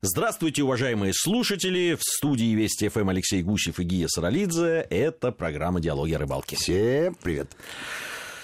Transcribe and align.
Здравствуйте, 0.00 0.62
уважаемые 0.62 1.12
слушатели! 1.12 1.96
В 1.96 2.02
студии 2.04 2.54
Вести 2.54 2.86
ФМ 2.88 3.08
Алексей 3.08 3.42
Гусев 3.42 3.80
и 3.80 3.82
Гия 3.82 4.06
Саралидзе. 4.06 4.86
Это 4.90 5.32
программа 5.32 5.80
«Диалоги 5.80 6.12
о 6.12 6.18
рыбалке». 6.20 6.54
Всем 6.54 7.16
привет! 7.16 7.50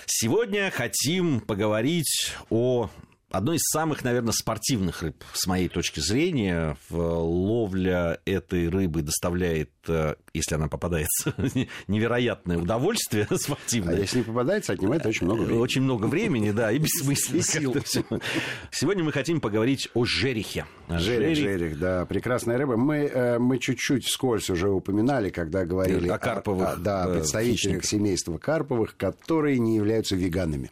Сегодня 0.05 0.73
хотим 0.73 1.39
поговорить 1.39 2.33
о 2.51 2.91
одной 3.37 3.57
из 3.57 3.63
самых, 3.73 4.05
наверное, 4.05 4.33
спортивных 4.33 5.03
рыб, 5.03 5.25
с 5.33 5.47
моей 5.47 5.69
точки 5.69 6.01
зрения. 6.01 6.77
Ловля 6.91 8.19
этой 8.25 8.69
рыбы 8.69 9.03
доставляет, 9.03 9.71
э, 9.89 10.15
если 10.33 10.55
она 10.55 10.69
попадается, 10.69 11.35
невероятное 11.89 12.59
удовольствие 12.59 13.27
спортивное. 13.37 13.97
А 13.97 13.99
если 13.99 14.19
не 14.19 14.25
попадается, 14.25 14.73
отнимает 14.73 15.05
очень 15.07 15.27
много 15.27 15.43
времени. 15.43 15.59
Очень 15.59 15.83
много 15.83 16.07
времени, 16.07 16.51
да, 16.53 16.71
и 16.71 16.79
бессмысленно. 16.79 17.43
Сегодня 18.71 19.05
мы 19.05 19.13
хотим 19.13 19.41
поговорить 19.41 19.89
о 19.95 20.05
жерехе. 20.05 20.67
Жерех, 20.89 21.37
жерех, 21.37 21.79
да, 21.79 22.07
прекрасная 22.07 22.59
рыба. 22.59 22.77
Мы, 22.77 22.97
э, 22.99 23.39
мы 23.39 23.59
чуть-чуть 23.59 24.05
вскользь 24.05 24.49
уже 24.51 24.69
упоминали, 24.71 25.31
когда 25.31 25.65
говорили 25.65 26.09
о 26.09 26.19
карповых. 26.19 26.75
О, 26.75 26.77
да, 26.77 27.07
э, 27.09 27.15
представителях 27.15 27.85
семейства 27.85 28.39
карповых, 28.39 28.97
которые 28.97 29.59
не 29.59 29.77
являются 29.77 30.15
веганами. 30.15 30.71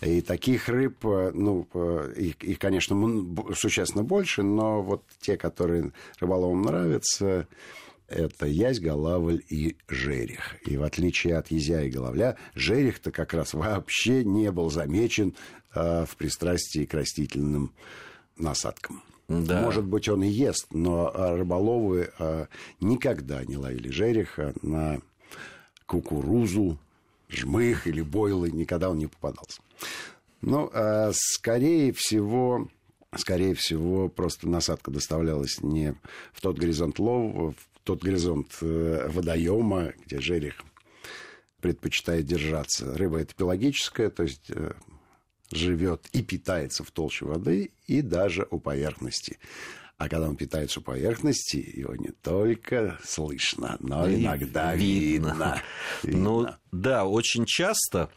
И 0.00 0.22
таких 0.22 0.68
рыб, 0.68 1.04
э, 1.04 1.30
ну, 1.34 1.68
э, 1.74 2.14
их, 2.16 2.42
их, 2.42 2.58
конечно, 2.58 2.96
существенно 3.54 4.02
больше, 4.02 4.42
но 4.42 4.82
вот 4.82 5.02
те, 5.20 5.36
которые 5.36 5.92
рыболовам 6.20 6.62
нравятся, 6.62 7.46
это 8.08 8.46
язь, 8.46 8.80
голавль 8.80 9.42
и 9.48 9.76
жерех. 9.88 10.56
И 10.66 10.76
в 10.76 10.82
отличие 10.82 11.36
от 11.36 11.50
язя 11.50 11.82
и 11.82 11.90
головля, 11.90 12.36
жерех-то 12.54 13.12
как 13.12 13.34
раз 13.34 13.52
вообще 13.52 14.24
не 14.24 14.50
был 14.50 14.70
замечен 14.70 15.34
э, 15.74 16.06
в 16.06 16.16
пристрастии 16.16 16.86
к 16.86 16.94
растительным 16.94 17.72
насадкам. 18.38 19.02
Да. 19.28 19.62
Может 19.62 19.84
быть, 19.84 20.08
он 20.08 20.24
и 20.24 20.28
ест, 20.28 20.66
но 20.72 21.12
рыболовы 21.14 22.10
э, 22.18 22.46
никогда 22.80 23.44
не 23.44 23.56
ловили 23.56 23.88
жереха 23.90 24.54
на 24.62 25.00
кукурузу, 25.86 26.78
жмых 27.32 27.86
или 27.86 28.02
бойлы, 28.02 28.50
никогда 28.50 28.90
он 28.90 28.98
не 28.98 29.06
попадался. 29.06 29.60
Ну, 30.40 30.70
а 30.72 31.10
скорее 31.14 31.92
всего, 31.92 32.68
скорее 33.16 33.54
всего, 33.54 34.08
просто 34.08 34.48
насадка 34.48 34.90
доставлялась 34.90 35.62
не 35.62 35.94
в 36.32 36.40
тот 36.40 36.58
горизонт 36.58 36.98
лова, 36.98 37.52
в 37.52 37.80
тот 37.84 38.02
горизонт 38.02 38.56
э, 38.62 39.08
водоема, 39.08 39.92
где 40.04 40.20
жерех 40.20 40.54
предпочитает 41.60 42.26
держаться. 42.26 42.96
Рыба 42.96 43.18
это 43.18 43.34
пелагическая, 43.34 44.10
то 44.10 44.22
есть 44.22 44.50
э, 44.50 44.72
живет 45.52 46.06
и 46.12 46.22
питается 46.22 46.84
в 46.84 46.90
толще 46.90 47.26
воды, 47.26 47.72
и 47.86 48.02
даже 48.02 48.46
у 48.50 48.58
поверхности. 48.58 49.38
А 50.00 50.08
когда 50.08 50.30
он 50.30 50.36
питается 50.36 50.80
поверхности, 50.80 51.56
его 51.76 51.94
не 51.94 52.08
только 52.08 52.98
слышно, 53.04 53.76
но 53.80 54.08
и 54.08 54.22
иногда 54.22 54.74
видно. 54.74 55.60
видно. 56.02 56.18
Ну 56.18 56.48
да, 56.72 57.04
очень 57.04 57.44
часто 57.44 58.08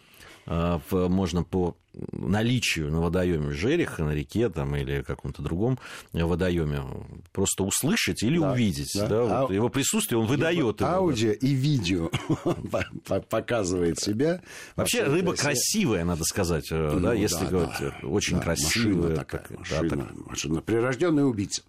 э, 0.45 0.79
можно 0.89 1.43
по 1.43 1.75
наличию 2.13 2.89
на 2.89 3.01
водоеме 3.01 3.51
жереха, 3.51 4.05
на 4.05 4.11
реке 4.11 4.47
там, 4.47 4.73
или 4.77 5.01
каком-то 5.01 5.41
другом 5.41 5.77
водоеме 6.13 6.83
просто 7.33 7.65
услышать 7.65 8.23
или 8.23 8.39
да, 8.39 8.53
увидеть. 8.53 8.93
Да. 8.95 9.07
Да, 9.07 9.21
вот 9.23 9.51
а... 9.51 9.53
Его 9.53 9.67
присутствие 9.67 10.19
он 10.19 10.27
выдает. 10.27 10.79
Его, 10.79 10.89
аудио 10.89 11.33
и 11.33 11.47
видео 11.47 12.09
показывает 13.29 13.99
себя. 13.99 14.41
Вообще 14.77 15.03
рыба 15.03 15.35
красивая, 15.35 16.05
надо 16.05 16.23
сказать, 16.23 16.71
э, 16.71 16.91
ну, 16.93 17.01
да, 17.01 17.13
если 17.13 17.45
говорить, 17.45 17.93
очень 18.03 18.39
красивая. 18.39 18.95
Машина 18.95 19.15
такая, 19.17 19.45
машина, 19.57 20.09
машина. 20.27 20.61
Прирожденный 20.61 21.27
убийца. 21.27 21.61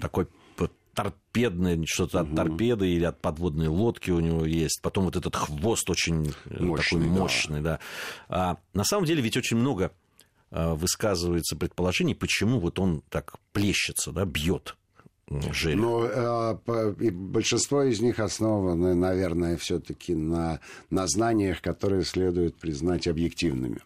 Такой 0.00 0.28
торпедный, 0.96 1.84
что-то 1.86 2.20
от 2.20 2.34
торпеды 2.34 2.88
или 2.88 3.04
от 3.04 3.20
подводной 3.20 3.68
лодки 3.68 4.10
у 4.10 4.18
него 4.18 4.46
есть. 4.46 4.80
Потом 4.80 5.04
вот 5.04 5.14
этот 5.14 5.36
хвост 5.36 5.88
очень 5.90 6.32
э, 6.46 6.62
мощный, 6.62 7.00
такой 7.00 7.18
мощный, 7.18 7.60
да. 7.60 7.78
да. 8.28 8.50
А, 8.50 8.56
на 8.72 8.82
самом 8.82 9.04
деле 9.04 9.20
ведь 9.20 9.36
очень 9.36 9.58
много 9.58 9.92
а, 10.50 10.74
высказывается 10.74 11.54
предположений, 11.54 12.14
почему 12.14 12.60
вот 12.60 12.78
он 12.78 13.02
так 13.10 13.34
плещется, 13.52 14.10
да, 14.10 14.24
бьет. 14.24 14.74
Жерех. 15.28 15.80
Но 15.80 16.04
э, 16.06 17.10
большинство 17.10 17.82
из 17.82 18.00
них 18.00 18.20
основаны, 18.20 18.94
наверное, 18.94 19.56
все-таки 19.56 20.14
на, 20.14 20.60
на 20.88 21.08
знаниях, 21.08 21.60
которые 21.60 22.04
следует 22.04 22.54
признать 22.54 23.08
объективными. 23.08 23.80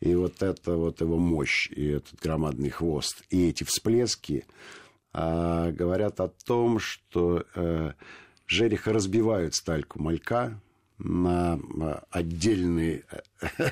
И 0.00 0.14
вот 0.14 0.42
это 0.42 0.76
вот 0.76 1.00
его 1.00 1.16
мощь, 1.16 1.70
и 1.70 1.86
этот 1.86 2.20
громадный 2.20 2.68
хвост, 2.68 3.22
и 3.30 3.48
эти 3.48 3.64
всплески, 3.64 4.44
говорят 5.16 6.20
о 6.20 6.28
том, 6.28 6.78
что 6.78 7.44
э, 7.54 7.92
жереха 8.46 8.92
разбивают 8.92 9.54
стальку 9.54 10.00
малька 10.00 10.60
на 10.98 11.58
э, 11.80 11.98
отдельные, 12.10 13.04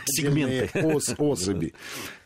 Сегменты. 0.06 0.70
отдельные 0.72 0.96
ос, 0.96 1.14
особи. 1.18 1.74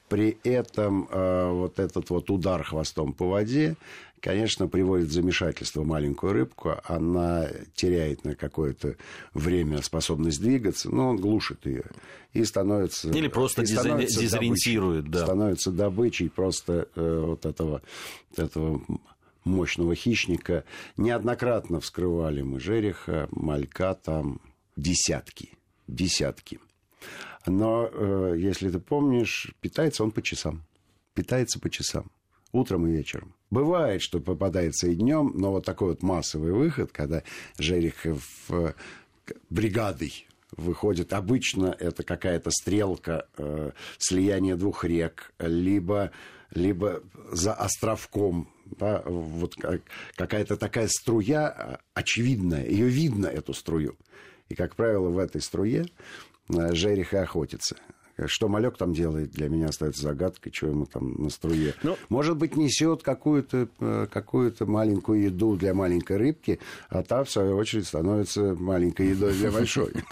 При 0.09 0.39
этом 0.45 1.09
э, 1.11 1.51
вот 1.51 1.79
этот 1.79 2.09
вот 2.11 2.31
удар 2.31 2.63
хвостом 2.63 3.13
по 3.13 3.29
воде, 3.29 3.77
конечно, 4.21 4.69
приводит 4.69 5.09
в 5.09 5.13
замешательство 5.13 5.85
маленькую 5.85 6.33
рыбку. 6.33 6.77
Она 6.85 7.49
теряет 7.75 8.25
на 8.25 8.35
какое-то 8.35 8.97
время 9.35 9.83
способность 9.83 10.41
двигаться, 10.41 10.91
но 10.91 11.09
он 11.11 11.17
глушит 11.17 11.67
ее. 11.67 11.85
И 12.33 12.45
становится... 12.45 13.11
Или 13.11 13.29
просто 13.29 13.65
становится 13.67 14.21
дезориентирует, 14.21 15.05
добычей, 15.05 15.21
да. 15.21 15.25
Становится 15.25 15.71
добычей 15.73 16.31
просто 16.31 16.89
э, 16.95 17.25
вот 17.27 17.47
этого, 17.47 17.83
этого 18.37 18.83
мощного 19.45 19.95
хищника. 19.95 20.65
Неоднократно 20.97 21.81
вскрывали 21.81 22.43
мы 22.43 22.61
жереха, 22.61 23.29
малька 23.31 23.95
там 23.95 24.41
десятки, 24.77 25.51
десятки. 25.87 26.61
Но, 27.47 27.89
э, 27.91 28.35
если 28.39 28.71
ты 28.71 28.79
помнишь, 28.79 29.53
питается 29.61 30.05
он 30.05 30.11
по 30.11 30.23
часам. 30.23 30.65
Питается 31.15 31.59
по 31.59 31.71
часам. 31.71 32.11
Утром 32.53 32.87
и 32.87 32.93
вечером. 32.93 33.35
Бывает, 33.51 34.03
что 34.03 34.21
попадается 34.21 34.89
и 34.89 34.95
днем, 34.95 35.33
но 35.35 35.53
вот 35.53 35.65
такой 35.65 35.89
вот 35.91 36.03
массовый 36.03 36.53
выход, 36.53 36.93
когда 36.93 37.23
жерех 37.59 38.05
в 38.05 38.75
бригадой 39.51 40.27
выходит. 40.57 41.13
Обычно 41.13 41.75
это 41.79 42.03
какая-то 42.03 42.51
стрелка 42.51 43.27
э, 43.37 43.73
слияния 43.99 44.57
двух 44.57 44.85
рек, 44.85 45.33
либо, 45.39 46.11
либо 46.51 47.03
за 47.31 47.55
островком. 47.55 48.49
Да, 48.65 49.03
вот 49.07 49.55
какая-то 50.15 50.59
такая 50.59 50.89
струя 50.89 51.49
а, 51.49 51.81
очевидная, 51.95 52.67
ее 52.67 52.89
видно, 52.89 53.27
эту 53.27 53.55
струю. 53.55 53.97
И, 54.51 54.55
как 54.55 54.77
правило, 54.77 55.09
в 55.09 55.19
этой 55.19 55.41
струе 55.41 55.87
э, 56.49 56.75
жерех 56.75 57.15
и 57.15 57.17
охотится. 57.17 57.77
Что 58.27 58.49
малек 58.49 58.77
там 58.77 58.93
делает, 58.93 59.31
для 59.33 59.49
меня 59.49 59.67
остается 59.67 60.03
загадкой, 60.03 60.53
что 60.53 60.69
ему 60.69 60.87
там 60.87 61.15
на 61.23 61.31
струе. 61.31 61.75
Ну, 61.83 61.97
Может 62.09 62.37
быть, 62.37 62.57
несет 62.57 63.03
какую-то 63.03 63.69
э, 63.81 64.07
какую 64.11 64.55
маленькую 64.61 65.23
еду 65.23 65.57
для 65.57 65.75
маленькой 65.75 66.17
рыбки, 66.17 66.59
а 66.89 67.03
та, 67.03 67.25
в 67.25 67.31
свою 67.31 67.57
очередь, 67.57 67.87
становится 67.87 68.55
маленькой 68.55 69.11
едой 69.11 69.35
для 69.35 69.51
большой. 69.51 69.93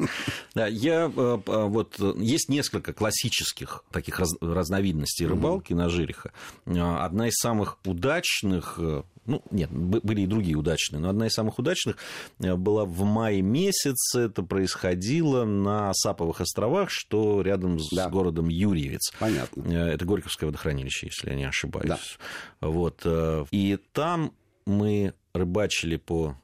Да, 0.55 0.67
я 0.67 1.13
э, 1.15 1.39
вот 1.45 1.99
есть 2.17 2.49
несколько 2.49 2.93
классических 2.93 3.85
таких 3.91 4.21
разновидностей 4.41 5.27
рыбалки 5.27 5.75
на 5.75 5.89
жереха. 5.91 6.33
Одна 6.65 7.29
из 7.29 7.35
самых 7.35 7.79
удачных 7.85 8.79
ну, 9.27 9.43
нет, 9.51 9.71
были 9.71 10.23
и 10.23 10.27
другие 10.27 10.57
удачные, 10.57 11.01
но 11.01 11.09
одна 11.09 11.27
из 11.27 11.33
самых 11.33 11.59
удачных 11.59 11.97
э, 12.39 12.55
была 12.55 12.85
в 12.85 13.03
мае 13.03 13.43
месяце. 13.43 14.21
Это 14.21 14.43
происходило 14.43 15.45
на 15.45 15.93
Саповых 15.95 16.41
островах, 16.41 16.91
что 16.91 17.43
рядом 17.43 17.79
с 17.79 17.91
да. 17.97 18.09
городом 18.09 18.49
Юрьевец. 18.49 19.13
Понятно. 19.19 19.63
Э, 19.71 19.89
это 19.89 20.05
Горьковское 20.05 20.47
водохранилище, 20.49 21.07
если 21.07 21.31
я 21.31 21.37
не 21.37 21.45
ошибаюсь. 21.45 21.89
Да. 21.89 22.69
Вот. 22.69 23.03
Э, 23.05 23.45
и 23.51 23.79
там 23.93 24.33
мы 24.67 25.15
рыбачили 25.33 25.97
по 25.97 26.37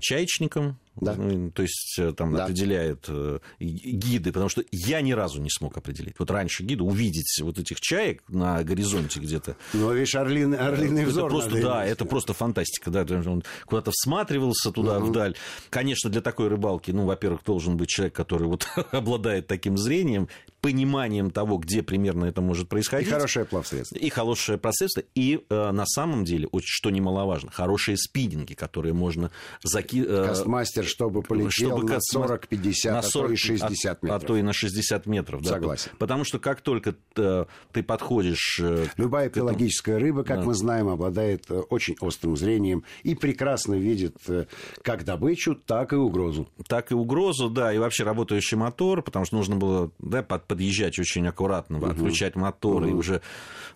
чаечникам, 0.00 0.78
да. 1.00 1.14
Ну, 1.16 1.50
то 1.50 1.62
есть 1.62 1.96
э, 1.98 2.12
там 2.12 2.34
да. 2.34 2.44
определяют 2.44 3.06
э, 3.08 3.38
гиды, 3.60 4.32
потому 4.32 4.48
что 4.48 4.64
я 4.70 5.00
ни 5.00 5.12
разу 5.12 5.40
не 5.40 5.50
смог 5.50 5.76
определить. 5.76 6.14
Вот 6.18 6.30
раньше 6.30 6.64
гиды 6.64 6.82
увидеть 6.82 7.40
вот 7.40 7.58
этих 7.58 7.80
чаек 7.80 8.22
на 8.28 8.62
горизонте 8.64 9.20
где-то. 9.20 9.56
Ну, 9.72 9.92
видишь, 9.92 10.14
орлиный, 10.14 10.58
орлиный 10.58 11.02
это 11.02 11.10
взор. 11.10 11.30
Просто, 11.30 11.60
да, 11.60 11.82
иметь. 11.84 11.92
это 11.92 12.04
просто 12.04 12.32
фантастика. 12.32 12.90
Да, 12.90 13.06
он 13.30 13.42
куда-то 13.66 13.90
всматривался 13.92 14.72
туда 14.72 14.98
угу. 14.98 15.06
вдаль. 15.06 15.36
Конечно, 15.70 16.10
для 16.10 16.20
такой 16.20 16.48
рыбалки, 16.48 16.90
ну, 16.90 17.04
во-первых, 17.06 17.42
должен 17.44 17.76
быть 17.76 17.88
человек, 17.88 18.14
который 18.14 18.48
вот 18.48 18.66
обладает 18.92 19.46
таким 19.46 19.76
зрением, 19.76 20.28
пониманием 20.60 21.30
того, 21.30 21.58
где 21.58 21.82
примерно 21.82 22.24
это 22.26 22.40
может 22.40 22.68
происходить. 22.68 23.08
И 23.08 23.10
хорошее 23.10 23.44
плавсредство. 23.44 23.96
И 23.96 24.08
хорошее 24.08 24.58
плавсредство. 24.58 25.02
И 25.14 25.44
э, 25.48 25.70
на 25.70 25.86
самом 25.86 26.24
деле, 26.24 26.48
что 26.64 26.90
немаловажно, 26.90 27.50
хорошие 27.50 27.96
спиннинги, 27.96 28.54
которые 28.54 28.92
можно 28.92 29.30
закинуть. 29.62 30.08
Э, 30.10 30.26
Кастмастер, 30.28 30.84
чтобы 30.84 31.22
полетел 31.22 31.78
чтобы 31.78 31.84
на 31.84 31.98
40-50, 32.14 32.88
а 32.88 33.02
то 33.02 33.30
и 33.30 33.36
60 33.36 34.02
метров. 34.02 34.20
А, 34.20 34.24
а 34.24 34.26
то 34.26 34.36
и 34.36 34.42
на 34.42 34.52
60 34.52 35.06
метров. 35.06 35.42
Да, 35.42 35.50
Согласен. 35.50 35.90
Потому 35.98 36.24
что 36.24 36.38
как 36.38 36.60
только 36.60 36.94
ты, 37.14 37.46
ты 37.72 37.82
подходишь... 37.82 38.60
Э, 38.62 38.86
Любая 38.96 39.28
пелагическая 39.28 39.98
рыба, 39.98 40.24
как 40.24 40.40
да. 40.40 40.46
мы 40.46 40.54
знаем, 40.54 40.88
обладает 40.88 41.50
э, 41.50 41.58
очень 41.70 41.96
острым 42.00 42.36
зрением 42.36 42.84
и 43.02 43.14
прекрасно 43.14 43.74
видит 43.74 44.16
э, 44.28 44.46
как 44.82 45.04
добычу, 45.04 45.54
так 45.54 45.92
и 45.92 45.96
угрозу. 45.96 46.48
Так 46.66 46.90
и 46.92 46.94
угрозу, 46.94 47.48
да, 47.48 47.72
и 47.72 47.78
вообще 47.78 48.04
работающий 48.04 48.56
мотор, 48.56 49.02
потому 49.02 49.24
что 49.24 49.36
нужно 49.36 49.56
было 49.56 49.90
да, 49.98 50.22
под, 50.22 50.47
подъезжать 50.48 50.98
очень 50.98 51.26
аккуратно, 51.28 51.78
угу. 51.78 51.86
отключать 51.86 52.34
мотор, 52.34 52.82
угу. 52.82 52.90
и 52.90 52.92
уже 52.92 53.22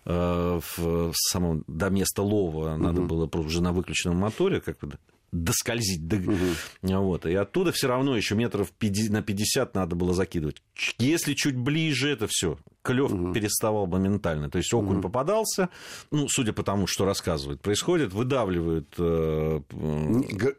э, 0.05 0.59
в, 0.75 1.13
самом, 1.13 1.63
до 1.67 1.89
места 1.89 2.21
лова 2.21 2.73
угу. 2.73 2.83
надо 2.83 3.01
было 3.01 3.29
уже 3.33 3.61
на 3.61 3.71
выключенном 3.71 4.17
моторе 4.17 4.59
как 4.59 4.79
бы 4.79 4.97
доскользить. 5.33 6.07
До... 6.07 6.17
Угу. 6.17 6.99
Вот. 7.01 7.25
И 7.25 7.33
оттуда 7.33 7.71
все 7.71 7.87
равно 7.87 8.15
еще 8.15 8.35
метров 8.35 8.71
50, 8.71 9.11
на 9.11 9.21
50 9.21 9.75
надо 9.75 9.95
было 9.95 10.13
закидывать. 10.13 10.61
Если 10.99 11.33
чуть 11.33 11.57
ближе, 11.57 12.09
это 12.09 12.27
все. 12.29 12.57
Клев 12.81 13.11
угу. 13.11 13.33
переставал 13.33 13.87
моментально. 13.87 14.49
То 14.49 14.59
есть 14.59 14.73
окунь 14.73 14.97
угу. 14.97 15.03
попадался, 15.03 15.69
ну, 16.11 16.27
судя 16.29 16.53
по 16.53 16.63
тому, 16.63 16.87
что 16.87 17.05
рассказывают, 17.05 17.61
происходит, 17.61 18.13
выдавливают... 18.13 18.93
Э, 18.97 19.61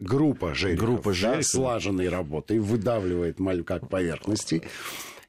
группа 0.01 0.55
жерехов, 0.55 0.87
группа 0.87 1.13
жерехов. 1.13 1.39
Да, 1.39 1.49
слаженной 1.49 2.09
работой, 2.09 2.59
выдавливает 2.59 3.39
малька 3.39 3.79
к 3.79 3.89
поверхности 3.89 4.63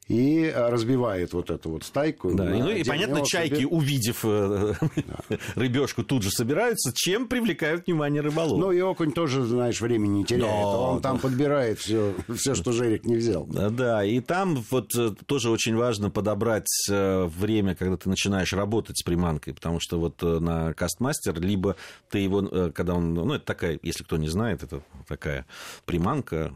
и 0.08 0.44
э, 0.44 0.68
разбивает 0.68 1.32
вот 1.32 1.50
эту 1.50 1.70
вот 1.70 1.84
стайку. 1.84 2.32
Да, 2.32 2.44
ну 2.44 2.70
и 2.70 2.84
понятно, 2.84 3.24
чайки, 3.24 3.56
себе... 3.56 3.66
увидев 3.66 4.20
э, 4.24 4.74
да. 4.80 5.38
рыбешку, 5.56 6.04
тут 6.04 6.22
же 6.22 6.30
собираются, 6.30 6.92
чем 6.94 7.26
привлекают 7.26 7.86
внимание 7.86 8.22
рыболова. 8.22 8.56
Ну 8.58 8.72
и 8.72 8.80
окунь 8.80 9.12
тоже, 9.12 9.44
знаешь, 9.44 9.80
времени 9.80 10.18
не 10.18 10.24
теряет. 10.24 10.44
Да, 10.44 10.78
Он 10.78 11.02
там 11.02 11.18
подбирает 11.18 11.80
все, 11.80 12.14
все, 12.34 12.54
что 12.54 12.72
жерик 12.72 13.04
не 13.04 13.16
взял. 13.16 13.46
Да, 13.46 14.04
и 14.04 14.20
там 14.20 14.64
вот 14.70 14.94
э, 14.94 15.12
тоже 15.26 15.50
очень 15.50 15.76
важно 15.76 16.10
подобрать 16.10 16.66
время, 16.88 17.74
когда 17.74 17.96
ты 17.96 18.08
начинаешь 18.08 18.52
работать 18.52 18.98
с 18.98 19.02
приманкой, 19.02 19.54
потому 19.54 19.80
что 19.80 19.98
вот 19.98 20.22
на 20.22 20.72
Кастмастер, 20.74 21.40
либо 21.40 21.76
ты 22.10 22.18
его, 22.18 22.70
когда 22.72 22.94
он, 22.94 23.14
ну 23.14 23.34
это 23.34 23.44
такая, 23.44 23.78
если 23.82 24.04
кто 24.04 24.16
не 24.16 24.28
знает, 24.28 24.62
это 24.62 24.82
такая 25.08 25.46
приманка, 25.84 26.52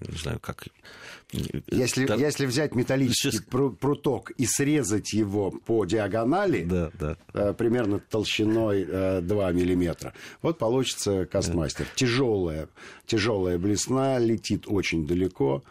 не 0.00 0.18
знаю, 0.18 0.38
как 0.40 0.66
если, 1.70 2.06
да. 2.06 2.14
если 2.14 2.46
взять 2.46 2.74
металлический 2.74 3.30
Сейчас... 3.30 3.72
пруток 3.80 4.30
и 4.32 4.46
срезать 4.46 5.12
его 5.12 5.50
по 5.50 5.84
диагонали, 5.84 6.64
да, 6.64 6.90
да. 6.98 7.16
Э, 7.32 7.54
примерно 7.54 7.98
толщиной 7.98 8.86
э, 8.88 9.20
2 9.20 9.52
миллиметра, 9.52 10.12
вот 10.42 10.58
получится 10.58 11.26
кастмастер. 11.26 11.84
Да. 11.84 11.90
Тяжелая, 11.94 12.68
тяжелая 13.06 13.58
блесна, 13.58 14.18
летит 14.18 14.64
очень 14.66 15.06
далеко, 15.06 15.62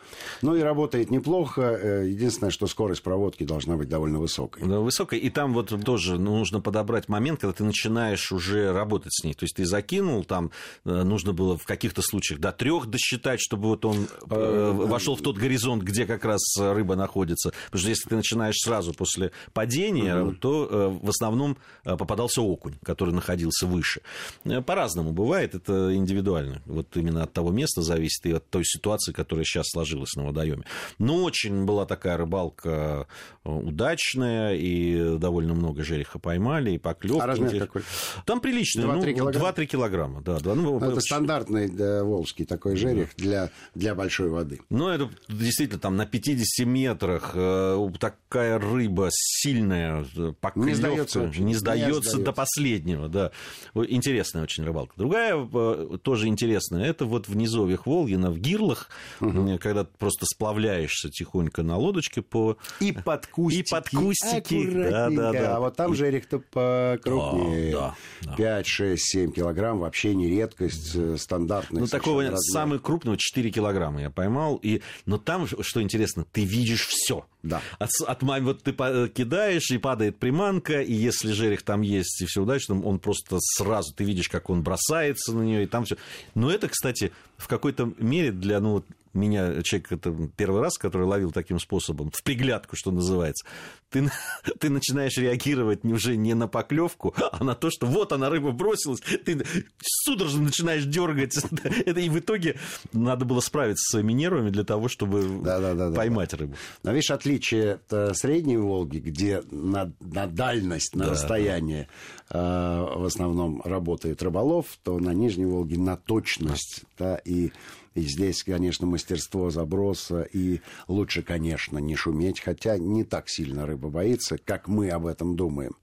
но 0.42 0.56
и 0.56 0.62
работает 0.62 1.12
неплохо. 1.12 1.62
Э, 1.62 2.08
единственное, 2.08 2.52
что 2.52 2.68
скорость 2.68 3.04
проводки 3.04 3.44
должна 3.44 3.76
быть 3.76 3.90
довольно 3.90 4.20
высокой. 4.20 4.68
Да, 4.68 4.80
высокой. 4.80 5.20
И 5.20 5.30
там 5.30 5.54
вот 5.54 5.74
тоже 5.84 6.18
нужно 6.18 6.62
подобрать 6.62 7.10
момент, 7.10 7.40
когда 7.40 7.54
ты 7.54 7.64
начинаешь 7.64 8.32
уже 8.32 8.72
работать 8.74 9.14
с 9.14 9.24
ней. 9.24 9.34
То 9.34 9.46
есть 9.46 9.56
ты 9.56 9.66
закинул, 9.66 10.24
там 10.24 10.52
э, 10.86 11.04
нужно 11.04 11.34
было 11.34 11.58
в 11.58 11.64
каких-то 11.66 12.02
случаях 12.02 12.40
до 12.40 12.52
трех 12.52 12.88
досчитать, 12.88 13.40
чтобы 13.42 13.70
вот 13.70 13.86
он 13.86 14.08
э, 14.30 14.72
вошел 14.74 15.16
в 15.16 15.22
тот 15.22 15.38
горизонт, 15.38 15.53
горизонт, 15.54 15.84
где 15.84 16.06
как 16.06 16.26
раз 16.26 16.42
рыба 16.58 16.96
находится. 16.96 17.52
Потому 17.66 17.80
что 17.80 17.90
если 17.90 18.10
ты 18.10 18.16
начинаешь 18.16 18.56
сразу 18.58 18.94
после 18.94 19.32
падения, 19.54 20.20
угу. 20.20 20.34
то 20.34 20.68
э, 20.70 21.06
в 21.06 21.10
основном 21.10 21.58
э, 21.86 21.96
попадался 21.96 22.42
окунь, 22.42 22.76
который 22.84 23.14
находился 23.14 23.68
выше. 23.68 24.02
Э, 24.46 24.62
по-разному 24.62 25.12
бывает, 25.12 25.54
это 25.54 25.96
индивидуально. 25.96 26.62
Вот 26.66 26.98
именно 26.98 27.24
от 27.24 27.34
того 27.34 27.52
места 27.52 27.82
зависит 27.82 28.26
и 28.26 28.32
от 28.32 28.50
той 28.50 28.66
ситуации, 28.66 29.12
которая 29.12 29.46
сейчас 29.46 29.68
сложилась 29.70 30.16
на 30.16 30.26
водоеме. 30.26 30.64
Но 30.98 31.24
очень 31.24 31.66
была 31.66 31.86
такая 31.86 32.18
рыбалка 32.18 33.08
удачная, 33.44 34.56
и 34.56 35.18
довольно 35.18 35.54
много 35.54 35.84
жереха 35.84 36.18
поймали, 36.18 36.72
и 36.72 36.78
поклевки. 36.78 37.22
А 37.22 37.28
размер 37.28 37.60
какой? 37.60 37.84
Там 38.26 38.40
приличный, 38.40 38.86
2-3 38.86 38.88
ну, 38.88 39.14
килограмма. 39.14 39.50
2-3 39.50 39.66
килограмма, 39.66 40.22
да. 40.22 40.40
да 40.40 40.56
ну, 40.56 40.80
это 40.80 41.00
стандартный 41.02 41.70
да, 41.70 42.04
волжский 42.04 42.46
такой 42.46 42.76
жерех 42.76 43.10
для, 43.18 43.50
для 43.76 43.96
большой 43.96 44.30
воды. 44.30 44.62
Ну, 44.70 44.88
это 44.88 45.10
действительно 45.34 45.80
там 45.80 45.96
на 45.96 46.06
50 46.06 46.66
метрах 46.66 47.32
э, 47.34 47.90
такая 48.00 48.60
рыба 48.60 49.10
сильная, 49.12 50.06
поклевка, 50.40 50.60
не 50.60 50.76
сдается, 50.76 51.20
не 51.38 51.56
сдается 51.56 52.18
до 52.20 52.32
последнего. 52.32 53.08
Да. 53.08 53.32
Интересная 53.74 54.44
очень 54.44 54.64
рыбалка. 54.64 54.94
Другая 54.98 55.36
э, 55.36 55.98
тоже 56.02 56.28
интересная, 56.28 56.86
это 56.86 57.06
вот 57.06 57.28
в 57.28 57.36
низовьях 57.36 57.86
Волгина, 57.86 58.32
в 58.32 58.40
Гирлах, 58.40 58.90
угу. 59.20 59.58
когда 59.60 59.84
ты 59.84 59.92
просто 59.98 60.26
сплавляешься 60.26 61.10
тихонько 61.10 61.64
на 61.64 61.78
лодочке 61.78 62.22
по... 62.22 62.58
И 62.80 62.92
под 62.92 63.28
кустики. 63.28 63.68
И 63.68 63.72
под 63.72 63.90
кустики. 63.90 64.70
Да, 64.72 65.10
да, 65.10 65.32
да. 65.32 65.58
А 65.58 65.60
вот 65.60 65.76
там 65.76 65.94
и... 65.94 65.96
жерех-то 65.96 66.40
покрупнее. 66.40 67.72
Да, 67.74 67.96
да, 68.22 68.36
5, 68.36 68.68
6, 68.68 69.04
7 69.04 69.32
килограмм, 69.32 69.80
вообще 69.80 70.16
не 70.16 70.30
редкость, 70.30 71.20
стандартный. 71.20 71.82
Ну, 71.82 71.88
такого 71.88 72.24
самый 72.38 72.80
крупного 72.80 73.18
4 73.18 73.52
килограмма 73.52 74.02
я 74.02 74.10
поймал. 74.10 74.60
И... 74.62 74.82
Но 75.06 75.18
там 75.24 75.48
что 75.48 75.82
интересно, 75.82 76.26
ты 76.32 76.44
видишь 76.44 76.88
все. 76.88 77.26
Да. 77.42 77.62
От, 77.80 77.90
от 78.08 78.24
вот 78.24 78.64
ты 78.64 78.72
кидаешь, 79.10 79.72
и 79.72 79.78
падает 79.78 80.18
приманка, 80.18 80.82
и 80.82 80.94
если 80.94 81.32
жерех 81.32 81.64
там 81.64 81.82
есть, 81.82 82.22
и 82.22 82.26
все 82.26 82.44
удачно, 82.44 82.82
он 82.82 83.00
просто 83.00 83.38
сразу, 83.40 83.94
ты 83.94 84.04
видишь, 84.04 84.30
как 84.30 84.50
он 84.50 84.64
бросается 84.64 85.34
на 85.34 85.42
нее, 85.42 85.64
и 85.64 85.68
там 85.68 85.86
все. 85.86 85.98
Но 86.36 86.50
это, 86.50 86.70
кстати, 86.70 87.12
в 87.38 87.48
какой-то 87.48 87.94
мере 87.98 88.32
для, 88.32 88.60
ну, 88.60 88.84
меня 89.14 89.62
человек 89.64 89.92
это 89.92 90.16
первый 90.36 90.62
раз, 90.62 90.78
который 90.78 91.08
ловил 91.08 91.32
таким 91.32 91.60
способом, 91.60 92.12
в 92.12 92.24
приглядку, 92.24 92.76
что 92.76 92.92
называется, 92.92 93.46
ты, 93.90 94.10
ты 94.60 94.70
начинаешь 94.70 95.18
реагировать 95.18 95.84
уже 95.86 96.16
не 96.16 96.34
на 96.34 96.48
поклевку, 96.48 97.14
а 97.32 97.44
на 97.44 97.56
то, 97.56 97.70
что 97.70 97.86
вот 97.86 98.12
она, 98.12 98.30
рыба 98.30 98.52
бросилась, 98.52 99.00
ты 99.00 99.44
судорожно 99.82 100.44
начинаешь 100.44 100.86
дергать. 100.86 101.38
Это, 101.86 102.00
и 102.00 102.10
в 102.10 102.20
итоге 102.20 102.58
надо 102.92 103.26
было 103.26 103.40
справиться 103.40 103.84
со 103.84 103.98
своими 103.98 104.14
нервами 104.14 104.50
для 104.50 104.64
того, 104.64 104.88
чтобы 104.88 105.42
да, 105.44 105.60
да, 105.60 105.74
да, 105.74 105.92
поймать 105.92 106.32
да. 106.32 106.38
рыбу. 106.38 106.56
Но 106.84 106.92
видишь, 106.92 107.12
отличие 107.12 107.80
от 107.90 108.18
Средней 108.18 108.58
Волги, 108.58 108.98
где 108.98 109.44
на, 109.52 109.94
на 110.00 110.28
дальность, 110.28 110.96
на 110.96 111.06
да, 111.06 111.12
расстояние. 111.12 111.88
Э, 112.30 112.86
в 112.96 113.06
основном 113.06 113.62
работает 113.64 114.24
рыболов, 114.24 114.66
то 114.84 114.98
на 115.00 115.14
Нижней 115.14 115.46
Волге 115.46 115.78
на 115.78 115.98
точность 115.98 116.84
да, 116.98 117.18
и 117.18 117.52
и 117.96 118.02
здесь, 118.02 118.44
конечно, 118.44 118.88
мастерство 118.88 119.50
заброса, 119.50 120.24
и 120.24 120.62
лучше, 120.88 121.22
конечно, 121.22 121.78
не 121.78 121.96
шуметь, 121.96 122.40
хотя 122.40 122.78
не 122.78 123.04
так 123.04 123.30
сильно 123.30 123.66
рыба 123.66 123.90
боится, 123.90 124.38
как 124.38 124.68
мы 124.68 124.90
об 124.90 125.06
этом 125.06 125.36
думаем. 125.36 125.76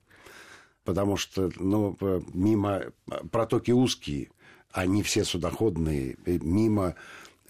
Потому 0.83 1.15
что, 1.15 1.51
ну, 1.57 1.97
мимо 2.33 2.85
протоки 3.31 3.71
узкие, 3.71 4.29
они 4.71 5.03
все 5.03 5.23
судоходные, 5.23 6.17
мимо 6.25 6.95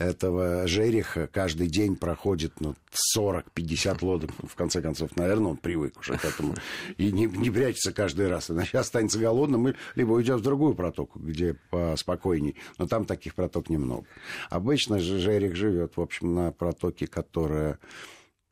этого 0.01 0.67
жереха 0.67 1.27
каждый 1.27 1.67
день 1.67 1.95
проходит 1.95 2.59
ну, 2.59 2.75
40-50 3.17 3.97
лодок. 4.01 4.31
В 4.43 4.55
конце 4.55 4.81
концов, 4.81 5.15
наверное, 5.15 5.51
он 5.51 5.57
привык 5.57 5.99
уже 5.99 6.17
к 6.17 6.25
этому. 6.25 6.55
И 6.97 7.11
не, 7.11 7.25
не 7.25 7.49
прячется 7.49 7.93
каждый 7.93 8.27
раз. 8.27 8.49
Иначе 8.49 8.77
останется 8.77 9.19
голодным, 9.19 9.69
и 9.69 9.73
либо 9.95 10.11
уйдет 10.11 10.39
в 10.39 10.43
другую 10.43 10.75
протоку, 10.75 11.19
где 11.19 11.55
поспокойней. 11.69 12.55
Но 12.77 12.87
там 12.87 13.05
таких 13.05 13.35
проток 13.35 13.69
немного. 13.69 14.05
Обычно 14.49 14.99
же 14.99 15.19
жерех 15.19 15.55
живет, 15.55 15.97
в 15.97 16.01
общем, 16.01 16.33
на 16.33 16.51
протоке, 16.51 17.07
которая, 17.07 17.79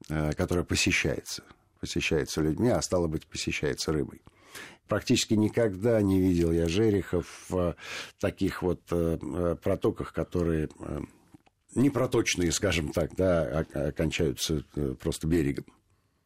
э, 0.10 0.34
которая 0.34 0.64
посещается. 0.64 1.44
Посещается 1.80 2.42
людьми, 2.42 2.70
а 2.70 2.82
стало 2.82 3.08
быть, 3.08 3.26
посещается 3.26 3.92
рыбой 3.92 4.22
практически 4.88 5.36
никогда 5.36 6.02
не 6.02 6.20
видел 6.20 6.52
я 6.52 6.68
жерехов 6.68 7.46
в 7.48 7.76
таких 8.20 8.64
вот 8.64 8.82
э, 8.92 9.56
протоках, 9.62 10.12
которые 10.12 10.68
э, 10.80 11.00
непроточные, 11.76 12.52
скажем 12.52 12.92
так, 12.92 13.16
да, 13.16 13.66
окончаются 13.74 14.64
э, 14.76 14.96
просто 15.00 15.28
берегом. 15.28 15.66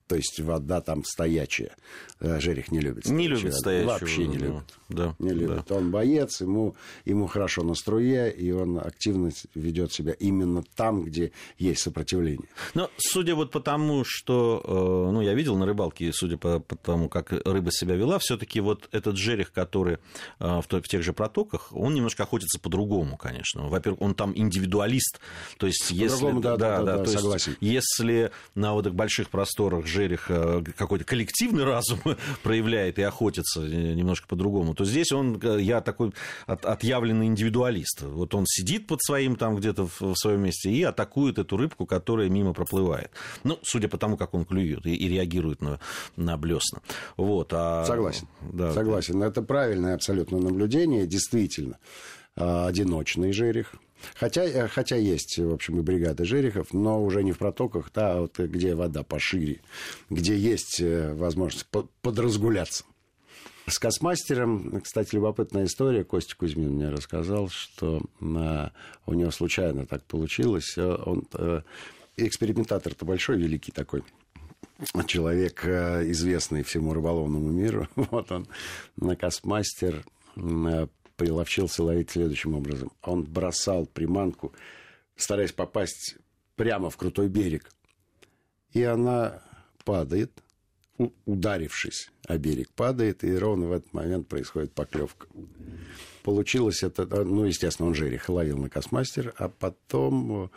То 0.08 0.16
есть 0.16 0.40
вода 0.40 0.82
там 0.82 1.04
стоячая. 1.04 1.76
Э, 2.20 2.40
жерех 2.40 2.72
не 2.72 2.80
любит. 2.80 3.06
Не 3.06 3.28
любит 3.28 3.54
стоячую. 3.54 3.88
Вообще 3.88 4.28
не 4.28 4.38
любит. 4.38 4.64
Да, 4.90 5.16
не 5.20 5.32
любит. 5.32 5.66
Да. 5.68 5.76
Он 5.76 5.92
боец, 5.92 6.42
ему, 6.42 6.76
ему 7.04 7.28
хорошо 7.28 7.64
на 7.64 7.76
струе, 7.76 8.32
и 8.32 8.52
он 8.52 8.80
активно 8.80 9.32
ведет 9.56 9.92
себя 9.92 10.14
именно 10.14 10.64
там, 10.76 11.04
где 11.04 11.32
есть 11.58 11.82
сопротивление. 11.82 12.48
Но 12.74 12.90
судя 12.98 13.36
вот 13.36 13.52
по 13.52 13.60
тому, 13.60 14.04
что 14.06 14.62
э, 14.64 15.12
ну, 15.12 15.22
я 15.22 15.34
видел 15.34 15.58
на 15.58 15.66
рыбалке, 15.66 16.12
судя 16.14 16.38
по, 16.38 16.60
по 16.60 16.76
тому, 16.76 17.10
как 17.10 17.32
рыба 17.32 17.72
себя 17.72 17.96
вела, 17.96 18.20
все-таки 18.20 18.62
вот 18.62 18.88
этот 18.92 19.18
жерех, 19.18 19.52
который 19.52 19.98
в, 20.40 20.64
в 20.70 20.88
тех 20.88 21.04
же 21.04 21.14
протоках, 21.14 21.70
он 21.72 21.94
немножко 21.94 22.24
охотится 22.24 22.60
по-другому, 22.60 23.18
конечно. 23.18 23.68
Во-первых, 23.68 24.02
он 24.02 24.16
там 24.16 24.34
индивидуалист. 24.36 25.20
То 25.58 25.68
есть, 25.68 25.92
если, 25.92 26.32
да, 26.40 26.56
да, 26.56 26.58
да, 26.58 26.78
да, 26.78 26.84
да, 26.84 26.98
да, 27.04 27.06
согласен. 27.06 27.58
Есть, 27.60 28.00
если 28.00 28.32
на 28.56 28.74
вот 28.74 28.88
этих 28.88 28.96
больших 28.96 29.30
просторах 29.30 29.88
жерех 29.94 30.30
какой-то 30.76 31.06
коллективный 31.06 31.64
разум 31.74 32.00
проявляет 32.42 33.00
и 33.00 33.04
охотится 33.04 33.62
немножко 33.62 34.28
по-другому, 34.28 34.74
то 34.74 34.86
здесь 34.86 35.12
он, 35.12 35.40
я 35.60 35.82
такой 35.82 36.12
отъявленный 36.48 37.28
индивидуалист. 37.28 38.02
Вот 38.02 38.34
он 38.36 38.46
сидит 38.48 38.88
под 38.88 39.02
своим 39.02 39.36
там 39.36 39.56
где-то 39.56 39.88
в 40.00 40.16
своем 40.16 40.42
месте 40.42 40.72
и 40.72 40.84
атакует 40.84 41.38
эту 41.38 41.58
рыбку, 41.58 41.86
которая 41.86 42.30
мимо 42.30 42.54
проплывает. 42.54 43.12
Ну, 43.44 43.60
судя 43.64 43.88
по 43.88 43.98
тому, 43.98 44.18
как 44.18 44.34
он 44.34 44.46
клюет 44.46 44.86
и, 44.86 44.96
и 44.96 45.08
реагирует 45.08 45.62
на, 45.62 45.80
на 46.16 46.38
блесна. 46.38 46.82
Вот, 47.18 47.52
а... 47.54 47.86
Согласен. 47.86 48.28
Да. 48.42 48.74
Согласен. 48.74 49.22
Это 49.24 49.42
правильное 49.42 49.96
абсолютно 49.96 50.40
наблюдение. 50.40 51.06
Действительно, 51.06 51.78
а, 52.36 52.68
одиночный 52.68 53.32
жерех. 53.32 53.76
Хотя, 54.16 54.44
э, 54.44 54.68
хотя 54.68 54.96
есть, 54.96 55.38
в 55.38 55.54
общем, 55.54 55.80
и 55.80 55.82
бригады 55.82 56.26
жерехов, 56.26 56.74
но 56.74 57.04
уже 57.04 57.24
не 57.24 57.32
в 57.32 57.38
протоках, 57.38 57.92
а 57.96 58.22
вот 58.22 58.40
где 58.40 58.76
вода 58.76 59.04
пошире, 59.04 59.62
где 60.10 60.38
есть 60.38 60.80
э, 60.80 61.14
возможность 61.14 61.68
подразгуляться. 62.02 62.86
С 63.66 63.80
космастером, 63.80 64.82
кстати, 64.82 65.16
любопытная 65.16 65.66
история. 65.66 66.04
Костя 66.04 66.36
Кузьмин 66.36 66.72
мне 66.72 66.90
рассказал, 66.90 67.48
что 67.48 68.02
а, 68.20 68.72
у 69.06 69.14
него 69.14 69.32
случайно 69.32 69.86
так 69.86 70.04
получилось. 70.04 70.78
Э, 70.78 70.98
он 71.06 71.26
экспериментатор-то 72.18 73.06
большой, 73.06 73.38
великий 73.38 73.72
такой 73.72 74.04
человек, 75.08 75.66
известный 75.66 76.64
всему 76.64 76.94
рыболовному 76.94 77.50
миру. 77.50 77.88
Вот 77.96 78.32
он, 78.32 78.48
на 78.98 79.16
космастер 79.16 80.04
приловчился 81.16 81.84
ловить 81.84 82.12
следующим 82.12 82.56
образом. 82.56 82.92
Он 83.02 83.24
бросал 83.24 83.86
приманку, 83.86 84.54
стараясь 85.16 85.52
попасть 85.52 86.18
прямо 86.56 86.90
в 86.90 86.98
крутой 86.98 87.30
берег. 87.30 87.72
И 88.72 88.84
она 88.84 89.42
падает, 89.86 90.32
ударившись 91.26 92.12
о 92.28 92.38
берег, 92.38 92.70
падает, 92.72 93.24
и 93.24 93.36
ровно 93.36 93.68
в 93.68 93.72
этот 93.72 93.94
момент 93.94 94.28
происходит 94.28 94.74
поклевка. 94.74 95.28
Получилось 96.24 96.84
это, 96.84 97.06
ну, 97.24 97.46
естественно, 97.46 97.90
он 97.90 97.96
жерех 97.96 98.30
ловил 98.30 98.58
на 98.58 98.70
космастер, 98.70 99.34
а 99.38 99.50
потом 99.50 100.52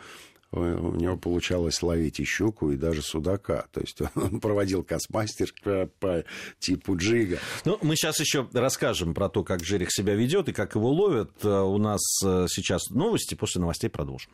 у 0.51 0.95
него 0.95 1.17
получалось 1.17 1.81
ловить 1.81 2.19
и 2.19 2.23
щуку, 2.23 2.71
и 2.71 2.77
даже 2.77 3.01
судака. 3.01 3.67
То 3.71 3.81
есть 3.81 4.01
он 4.15 4.39
проводил 4.39 4.83
космастер 4.83 5.53
по 5.99 6.23
типу 6.59 6.95
джига. 6.95 7.39
Ну, 7.65 7.77
мы 7.81 7.95
сейчас 7.95 8.19
еще 8.19 8.47
расскажем 8.53 9.13
про 9.13 9.29
то, 9.29 9.43
как 9.43 9.63
Жерех 9.63 9.91
себя 9.91 10.15
ведет 10.15 10.49
и 10.49 10.53
как 10.53 10.75
его 10.75 10.89
ловят. 10.91 11.31
Э, 11.43 11.61
у 11.61 11.77
нас 11.77 12.01
э, 12.23 12.47
сейчас 12.49 12.89
новости, 12.89 13.35
после 13.35 13.61
новостей 13.61 13.89
продолжим. 13.89 14.31